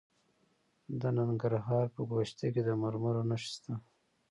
د 1.01 1.03
ننګرهار 1.17 1.85
په 1.95 2.01
ګوشته 2.11 2.45
کې 2.53 2.61
د 2.67 2.69
مرمرو 2.81 3.27
نښې 3.29 3.49
شته. 3.53 3.73